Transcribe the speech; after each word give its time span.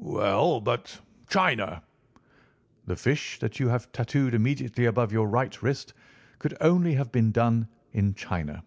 "Well, 0.00 0.62
but 0.62 0.98
China?" 1.28 1.82
"The 2.86 2.96
fish 2.96 3.38
that 3.40 3.60
you 3.60 3.68
have 3.68 3.92
tattooed 3.92 4.32
immediately 4.32 4.86
above 4.86 5.12
your 5.12 5.28
right 5.28 5.62
wrist 5.62 5.92
could 6.38 6.56
only 6.62 6.94
have 6.94 7.12
been 7.12 7.30
done 7.30 7.68
in 7.92 8.14
China. 8.14 8.62